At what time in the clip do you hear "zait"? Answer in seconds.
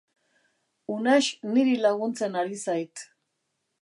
2.65-2.95